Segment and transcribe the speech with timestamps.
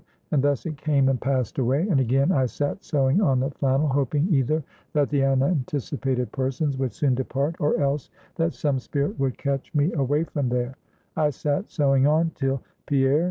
[0.31, 3.87] And thus it came and passed away; and again I sat sewing on the flannel,
[3.87, 9.37] hoping either that the unanticipated persons would soon depart, or else that some spirit would
[9.37, 10.73] catch me away from there;
[11.15, 13.19] I sat sewing on till, Pierre!